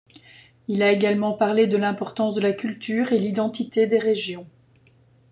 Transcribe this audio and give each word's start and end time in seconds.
Il 0.67 0.81
a 0.81 0.91
également 0.91 1.33
parlé 1.33 1.67
de 1.67 1.77
l'importance 1.77 2.33
de 2.33 2.41
la 2.41 2.53
culture 2.53 3.13
et 3.13 3.19
l'identité 3.19 3.85
des 3.85 3.99
régions. 3.99 4.47